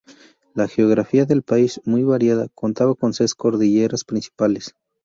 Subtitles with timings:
[0.55, 4.73] La geografía del país, muy variada, contaba con seis cordilleras principales.